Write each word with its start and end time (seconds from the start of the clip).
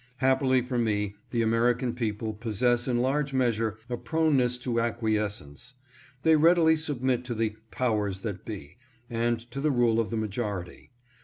Happily 0.17 0.63
for 0.63 0.79
me 0.79 1.13
the 1.29 1.43
American 1.43 1.93
people 1.93 2.33
possess 2.33 2.87
in 2.87 3.01
large 3.03 3.33
measure 3.35 3.77
a 3.87 3.97
proneness 3.97 4.57
to 4.57 4.79
acquiescence. 4.81 5.75
They 6.23 6.35
readily 6.35 6.75
submit 6.75 7.23
to 7.25 7.35
the" 7.35 7.55
powers 7.69 8.21
that 8.21 8.43
be" 8.43 8.77
and 9.11 9.37
to 9.51 9.61
the 9.61 9.69
rule 9.69 9.99
of 9.99 10.09
the 10.09 10.17
majority. 10.17 10.89